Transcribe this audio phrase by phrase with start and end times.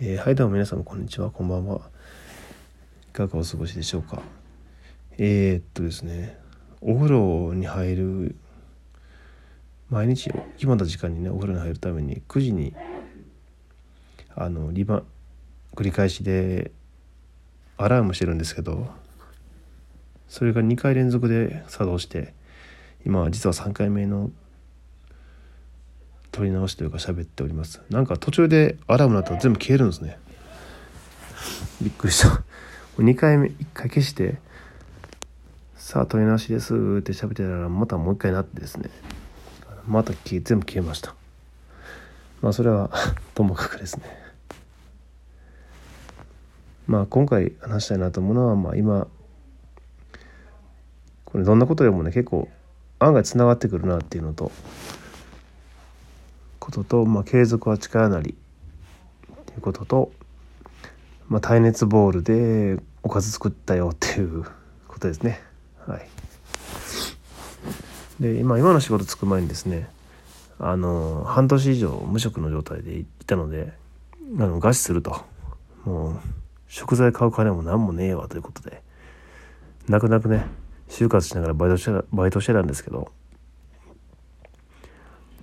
[0.00, 1.30] えー、はいどうも皆さんこんにちは。
[1.30, 1.88] こんばんは。
[3.10, 4.22] いかがお過ごしでしょうか？
[5.18, 6.36] えー、っとですね
[6.80, 8.36] お風呂に入る
[9.90, 12.74] 毎日決まった時間にねお風呂に入るために9時に
[14.34, 15.04] あのリバ
[15.76, 16.72] 繰り返しで
[17.76, 18.88] アラームしてるんですけど
[20.26, 22.34] それが2回連続で作動して
[23.06, 24.32] 今は実は3回目の
[26.34, 27.80] 撮り直しというか喋っております。
[27.90, 30.18] なんか途中でアラーム鳴ったら全部消えるんですね。
[31.80, 32.42] びっくりした。
[32.98, 34.38] 2回目1回消して
[35.76, 36.74] さあ撮り直しです。
[36.74, 38.90] って喋ってたらまたもう一回なってですね。
[39.86, 41.14] また消え全部消えました。
[42.42, 42.90] まあそれは
[43.36, 44.04] ともかくですね。
[46.88, 49.06] まあ今回話したいなと思うのはまあ今
[51.26, 52.48] これどんなことでもね結構
[52.98, 54.50] 案外つながってくるなっていうのと
[56.64, 60.12] ことと、まあ、継続は力なりっていうことと、
[61.28, 64.44] まあ、耐熱ボールでおかず作ったよっていう
[64.88, 65.42] ことですね。
[65.86, 66.08] はい。
[68.18, 69.88] で今今の仕事つく前にですね
[70.58, 73.74] あの半年以上無職の状態でいたので
[74.38, 75.22] あの餓死すると
[75.84, 76.20] もう
[76.68, 78.80] 食材買う金も何もねえわということで
[79.86, 80.46] 泣く泣くね
[80.88, 83.12] 就活しながらバイトしてたバイトしてたんですけど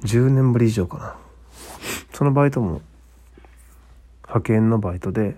[0.03, 1.15] 10年ぶり以上かな。
[2.13, 2.81] そのバイトも
[4.23, 5.35] 派遣のバイトで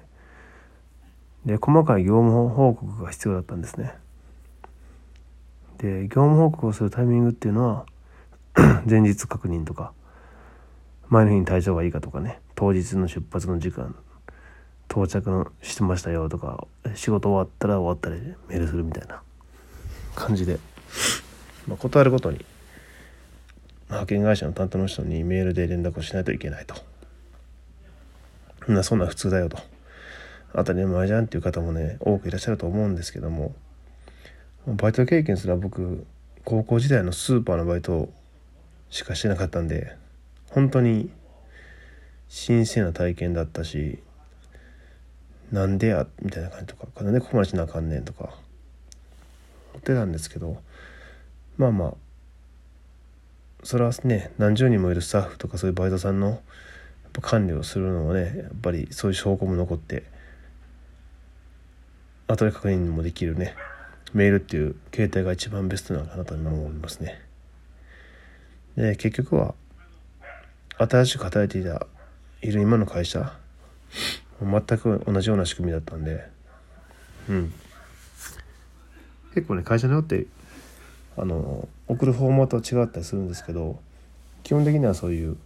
[1.45, 3.93] で細かい業務報告が必要だったんですね。
[5.77, 7.85] で業務報告をするタイミングっていうのは
[8.89, 9.91] 前日確認とか
[11.09, 13.95] 前の日に体調がいいかとかね当日の出発の時間
[14.89, 18.15] 到着のしてましたよとか仕事終わったら終わったら
[18.47, 19.21] メールするみたいな
[20.15, 20.59] 感じで、
[21.67, 22.45] まあ、断ることに
[23.93, 26.75] 派遣会社の担当の人にメールで連絡をしないといけないと。
[28.83, 29.57] そんな普通だよと。
[30.55, 33.55] 当たり前じゃんっていう方もね多くいらっしゃると思うんですけども
[34.67, 36.05] バイト経験すら僕
[36.45, 38.09] 高校時代のスーパーのバイト
[38.89, 39.95] しかしてなかったんで
[40.51, 41.09] 本当に
[42.29, 43.99] 新鮮な体験だったし
[45.51, 48.33] なんでやみたいな感じとかなんでここまでしなあかんねんとか思
[49.79, 50.57] ってたんですけど
[51.57, 51.93] まあまあ
[53.63, 56.41] それはね何十人もいるスタッフとかそういうバイトさんの
[57.21, 60.03] 管理をするのはねやっぱりそういう証拠も残って
[62.27, 63.55] 後で確認もできるね
[64.13, 67.19] メールっていう携帯が一番ベストなのかなと今思いますね。
[68.75, 69.55] で結局は
[70.77, 71.87] 新しく働いていた
[72.41, 73.33] いる今の会社
[74.41, 76.27] 全く同じような仕組みだったんで
[77.29, 77.53] うん。
[79.33, 80.25] 結構ね会社によって
[81.17, 83.79] あの送るフォーマットは違ったりするんですけど
[84.43, 85.37] 基本的にはそういう、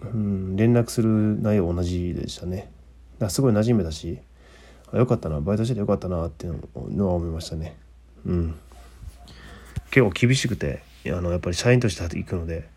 [0.00, 2.56] うん、連絡する内容同じでしたね。
[2.56, 2.68] だか
[3.26, 4.18] らすごい馴染めたし
[4.92, 6.60] あよかったなバイトしててよかったなっていう
[6.90, 7.76] のは思いましたね。
[8.24, 8.54] うん。
[9.90, 12.68] 結構厳しくてあのやっぱり社員として行くので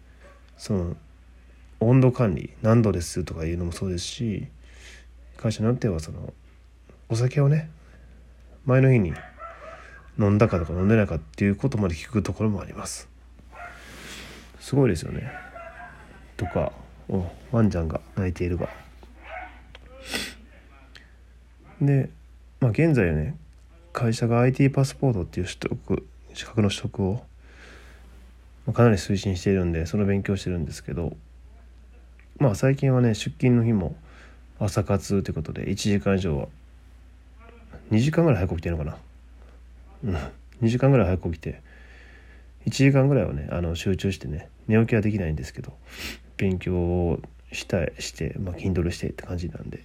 [0.57, 0.95] その
[1.79, 4.47] 温度管理何度ですとかいうのもそうですし
[5.37, 6.33] 会社によってはその
[7.09, 7.69] お酒をね
[8.65, 9.13] 前の日に
[10.19, 13.09] 飲んだかとか飲んでないかっていうことまで聞くところもあります。
[14.59, 15.31] すごいですよね。
[16.37, 16.71] とか
[17.09, 18.69] おワンちゃんが泣いているが。
[21.81, 22.09] で
[22.59, 23.35] まあ現在はね
[23.93, 27.23] 会社が IT パスポートっていう取得資格の取得を
[28.73, 31.17] かなり推進しているんでその勉強してるんですけど
[32.37, 33.95] まあ最近はね出勤の日も
[34.59, 36.47] 朝活ということで1時間以上は
[37.89, 38.97] 2時間ぐらい早く起きてるのかな。
[40.03, 41.61] うん、2時間ぐらい早く起きて。
[42.67, 45.73] 1時間ぐらいはねあの集中してね寝起きはできないんですけど
[46.37, 47.19] 勉強を
[47.51, 49.83] したいして、まあ、筋トレしてって感じなんで。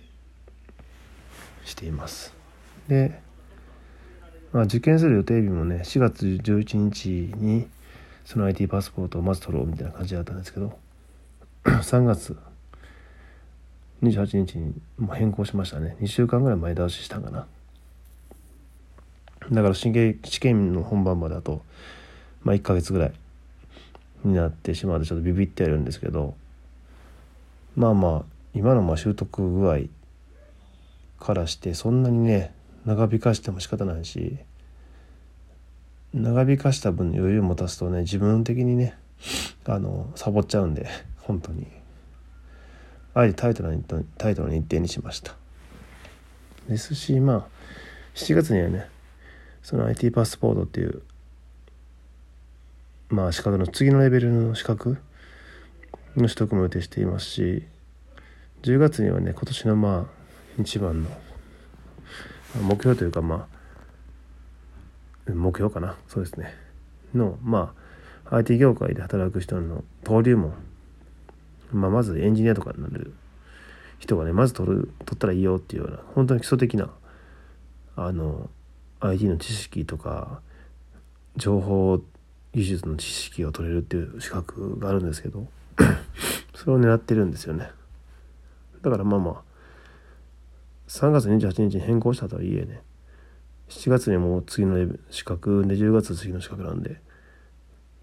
[1.66, 2.32] しています。
[2.88, 3.20] で、
[4.52, 7.66] まあ、受験する予定日もね4月11日に
[8.24, 10.78] その IT パスポートをまず取ろうみたいな感じだったんですけど
[11.64, 12.36] 3月
[14.02, 15.96] 28日にも変更しましたね。
[16.00, 17.46] 2週間ぐらい前倒ししたんかな。
[19.50, 21.62] だから試験試験の本番まであと、
[22.42, 23.12] まあ、1ヶ月ぐらい
[24.24, 26.34] になってしまうとちょっとビビってやるんですけど
[27.76, 28.22] まあまあ
[28.54, 29.80] 今のまあ習得具合
[31.20, 32.52] からしてそんなにね
[32.84, 34.36] 長引かしても仕方ないし
[36.14, 38.96] 長引かした分余裕を持たすとね自分的にね
[39.66, 40.88] あのサボっちゃうんで
[41.18, 41.66] 本当に。
[43.16, 43.82] あえてタイトルに
[44.18, 45.34] タイトルに一定にしました。
[46.68, 47.46] ですしまあ
[48.14, 48.90] 7月にはね
[49.66, 51.02] その IT パスポートっていう
[53.08, 54.96] まあ資格の次のレベルの資格
[56.16, 57.64] の取得も予定していますし
[58.62, 61.10] 10月にはね今年のまあ一番の
[62.62, 63.48] 目標というかま
[65.28, 65.96] あ目標かな。
[66.06, 66.54] そうですね。
[67.12, 67.74] のま
[68.30, 70.54] あ IT 業界で働く人の登竜門、
[71.72, 73.12] まあ、まずエンジニアとかになる
[73.98, 76.88] 人がねまず取る取ったらいいよっていうような本当に基礎的な
[77.96, 78.48] あの
[79.00, 80.40] IT の知識とか
[81.36, 82.00] 情報
[82.52, 85.46] 技術の知識を取れるっていう資格があるんですけど
[86.54, 87.70] それを狙ってるんですよね。
[88.82, 89.42] だからまあまあ
[90.88, 92.82] 3月28日に変更したとはいえね
[93.68, 94.78] 7月にもう次の
[95.10, 97.00] 資格で10月次の資格なんで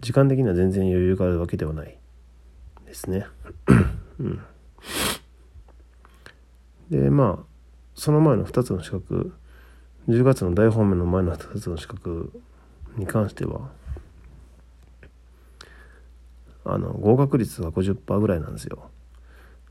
[0.00, 1.98] 時間的には全然余裕があるわけではない
[2.84, 3.26] ですね。
[4.20, 4.40] うん。
[6.90, 7.44] でまあ
[7.94, 9.32] その前の2つの資格
[10.08, 12.30] 10月の大方面の前の2つの資格
[12.96, 13.70] に関しては
[16.64, 18.90] あの合格率が50%ぐらいなんですよ。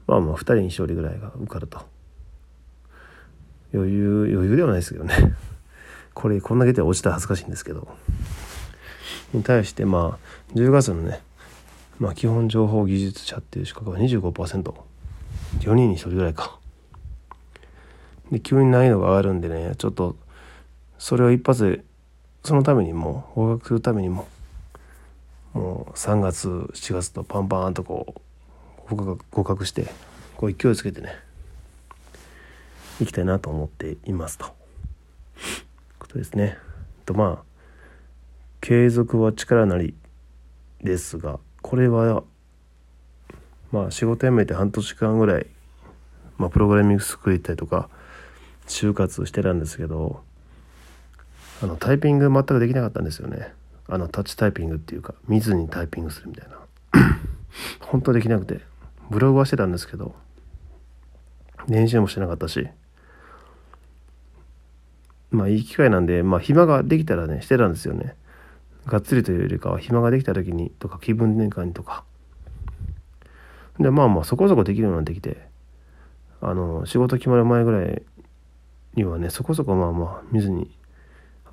[0.05, 1.81] まあまあ2人に1人ぐらいが受かると。
[3.73, 5.35] 余裕余裕ではないですけどね。
[6.13, 7.87] これこんだけで落ちたら恥ずかしいんですけど。
[9.33, 11.21] に対してまあ10月のね、
[11.99, 14.73] まあ、基本情報技術者っていう資格は 25%4
[15.59, 16.59] 人に1人ぐらいか。
[18.31, 20.15] で急に難易度が上がるんでねちょっと
[21.03, 21.83] それを一発で
[22.45, 24.25] そのためにも合格するためにも
[25.51, 28.15] もう3月7月とパンパンとこ
[28.89, 29.87] う合格して
[30.37, 31.13] こう勢いつけてね
[33.01, 34.45] いきたいなと思っていますと。
[35.99, 36.57] ことですね。
[37.05, 37.43] とまあ
[38.61, 39.95] 継続は力なり
[40.81, 42.23] ですがこれは
[43.73, 45.47] まあ仕事辞めて半年間ぐらい、
[46.37, 47.89] まあ、プログラミングスクール行ったりとか
[48.67, 50.23] 就活してたんですけど
[51.63, 53.53] あのタイピング全くできなかったんですよね。
[53.87, 56.57] あのタッチタイピングっていうか見ずにタイピングするみたいな。
[57.79, 58.59] 本当できなくて
[59.09, 60.13] ブログはしてたんですけど
[61.69, 62.67] 練習もしてなかったし。
[65.31, 68.17] まあいい機会なんでまあ暇ができたらねしてたんですよね。
[68.85, 72.03] がっつりというよりかは暇ができた時にとか気分転換にとか。
[73.79, 75.47] でまあまあそこそこできるようになってきて
[76.41, 78.03] あの仕事決まる前ぐらい
[78.95, 80.69] にはねそこそこまあまあ見ずに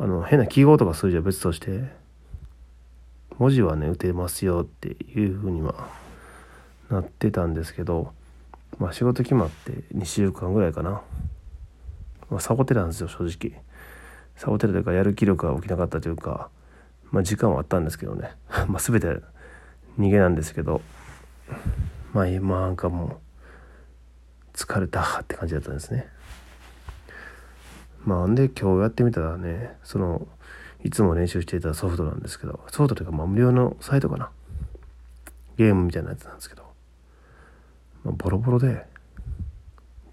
[0.03, 1.85] あの変な記号とか数字は別として
[3.37, 5.75] 文字はね打てますよっていうふうには
[6.91, 8.15] なってたんですけど
[8.79, 11.03] まあ仕事決まって2週間ぐらいかな、
[12.31, 13.61] まあ、サボってたんですよ正直。
[14.37, 16.49] サボってたというかやる気力が起きなかったというか
[17.11, 18.31] まあ時間はあったんですけどね。
[18.69, 19.07] まあ全て
[19.99, 20.81] 逃げなんですけど
[22.15, 23.21] まあ今なんかも
[24.55, 26.09] う疲れたって感じだったんですね。
[28.05, 30.27] まあんで今日やってみたらねその
[30.83, 34.31] いつも練習していたソフトなんですけどソフトというかまあ無料のサイトかな。
[35.57, 36.63] ゲームみたいなやつなんですけど、
[38.03, 38.87] まあ、ボロボロで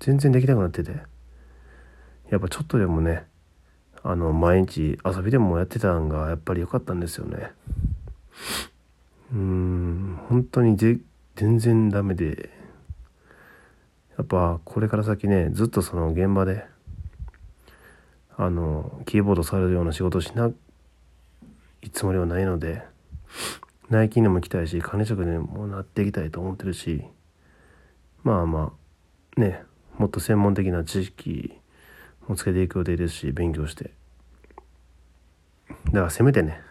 [0.01, 0.91] 全然できなくなってて
[2.29, 3.25] やっぱちょっとでもね
[4.03, 7.51] あの毎日遊びでもやってたんがやっぱり良かったんですよね。
[9.31, 10.99] うーん本当にぜ
[11.37, 12.49] 全然ダメで
[14.17, 16.65] やっぱこれから先ねずっとその現場で
[18.37, 20.51] あのキーボードされるような仕事しな
[21.81, 22.83] いつもりはないので
[23.89, 27.03] 内勤にも行きたいし管理職にもなっていきたいと思ってるし
[28.23, 28.73] まあま
[29.37, 29.63] あね
[29.97, 31.53] もっと専門的な知識
[32.27, 33.91] もつけていく予定ですし勉強して。
[35.85, 36.61] だからせめてね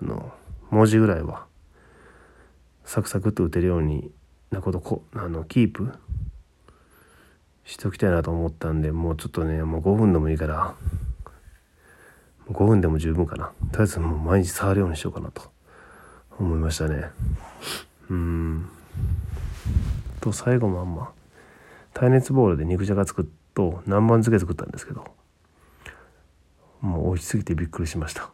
[0.00, 0.32] あの
[0.70, 1.46] 文字ぐらいは
[2.84, 4.10] サクサクっと打てるように
[4.50, 5.92] なことこあのキープ
[7.64, 10.74] しておきたいなと思ったんでもうちょっとねもう5分でもいいから
[12.50, 13.52] 5分でも十分かな。
[13.70, 15.50] とりあえずもう毎日触るようにしようかなと
[16.38, 17.10] 思いましたね。
[18.10, 18.68] うん。
[20.20, 21.12] と最後もあんま
[21.94, 25.04] 耐熱ボールで肉じゃが作っと南蛮漬け作ったんですけど
[26.80, 28.30] もう美味しすぎてびっくりしました。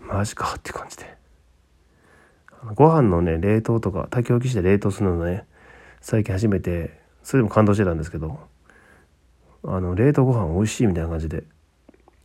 [0.00, 1.16] マジかって感じで。
[2.74, 5.46] ご飯のね冷凍とか炊き置きして冷凍するのね
[6.00, 8.38] 最近初めてそれでも感動してたんですけど
[9.64, 11.44] あの冷凍ご飯美味しいみたいな感じで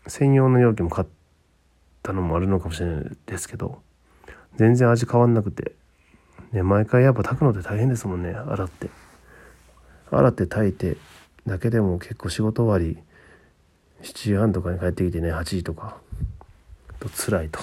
[0.08, 1.08] 専用の容器も買っ
[2.04, 3.82] たのもあるのかもしれないですけど
[4.56, 5.74] 全然味変わんなくて、
[6.52, 8.90] ね、毎回やっぱ炊くのって大変ですもんね洗って。
[10.12, 10.98] 洗って炊いて
[11.46, 13.02] だけでも結構仕事終わり
[14.02, 15.98] 7時半とかに帰ってきてね8時とか
[17.00, 17.60] と辛いと。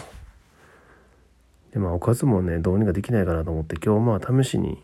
[1.72, 4.82] でまあおかずもねどうにかできないかなと思って今日まあ試しに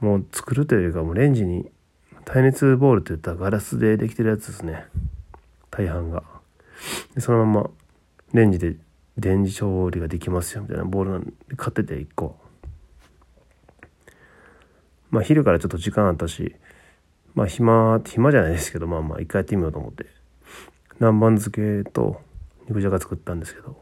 [0.00, 1.70] もう作るというかもうレンジに
[2.24, 4.84] 耐熱ボールっていったらガラスでできてるやつですね。
[5.70, 6.22] 大半が。
[7.14, 7.70] でそのまま
[8.32, 8.76] レンジで
[9.16, 12.36] 電磁調理ができますよみたいなボールなんで買ってて1個。
[15.10, 16.56] まあ昼からちょっと時間あったし
[17.34, 20.06] まあ暇暇じゃないですけどまあまあ一回やってみようと思って。
[20.98, 21.50] 南蛮漬
[21.84, 22.20] けと
[22.68, 23.76] 肉じゃが作ったんですけど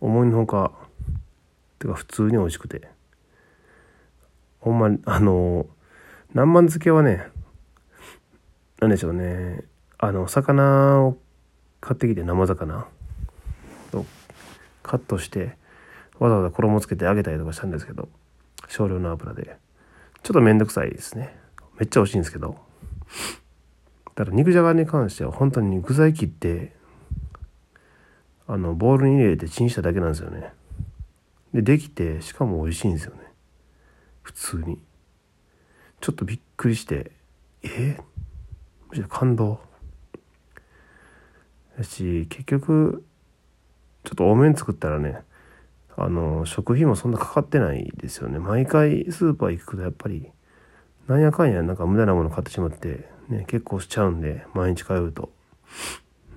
[0.00, 0.72] 思いのほか
[1.78, 2.93] てか普通に美味しくて。
[4.64, 5.66] ほんまあの
[6.30, 7.28] 南蛮漬けはね
[8.80, 9.62] 何でしょうね。
[9.98, 11.18] あの魚を
[11.82, 12.86] 買ってきて生魚
[13.92, 14.06] を
[14.82, 15.58] カットして
[16.18, 18.08] わざわざ衣つけて揚げたりとかしたんですけど
[18.68, 19.58] 少量の油で。
[20.22, 21.36] ちょっとめんどくさいですね。
[21.78, 22.56] めっちゃ美味しいんですけど。
[24.14, 26.74] ただ肉じゃがに関しては本当に具材切って
[28.46, 30.54] あのボウルに入れてチンしただけなんですよね。
[31.52, 33.33] でできてしかも美味しいんですよね。
[34.24, 34.80] 普通に。
[36.00, 37.12] ちょっとびっくりして
[37.62, 37.96] え？
[38.90, 39.60] むしろ感動。
[41.78, 43.04] だし結局
[44.02, 45.22] ちょっと多めに作ったらね
[45.96, 48.38] あの食費もそんなかかってないですよね。
[48.38, 50.30] 毎回スーパー行くとやっぱり
[51.06, 55.30] なんやかんやなんか無駄なもの買ってしまってね結構しちゃうんで毎日通うと。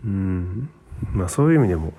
[0.06, 0.70] うん。
[1.12, 1.94] まあそういう意味でも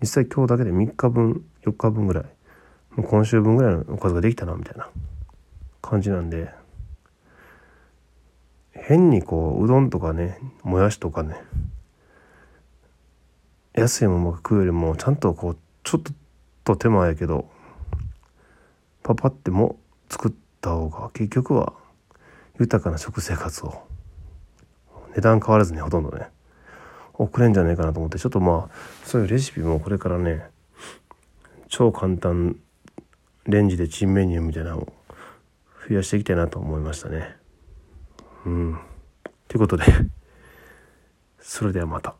[0.00, 2.24] 実際今日だけで3日分4日分ぐらい
[3.02, 4.88] 今週分ぐらいのおかずができたなみたいな
[5.80, 6.58] 感じなんで。
[8.88, 11.36] 変にこううどんとかねもやしとかね
[13.74, 16.02] 安いものが食うよりもちゃんとこうちょっ
[16.64, 17.50] と手間やけど
[19.02, 19.78] パパっても
[20.08, 21.74] 作った方が結局は
[22.58, 23.82] 豊かな食生活を
[25.14, 26.28] 値段変わらずにほとんどね
[27.12, 28.74] 送れんじゃないかなと思ってちょっとまあ
[29.04, 30.46] そういうレシピもこれからね
[31.68, 32.56] 超簡単
[33.48, 34.92] レンジでチンメニューみたいなのを
[35.88, 37.34] 増やしていきたいなと思いましたね
[38.44, 38.78] うん
[39.48, 39.84] ということで
[41.40, 42.14] それではまた。